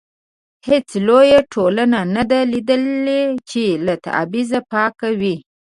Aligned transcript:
هیڅ 0.67 0.89
لویه 1.07 1.39
ټولنه 1.53 1.99
نه 2.15 2.23
ده 2.31 2.39
لیدلې 2.51 3.21
چې 3.49 3.63
له 3.85 3.93
تبعیض 4.05 4.51
پاکه 4.71 5.09
وي. 5.19 5.35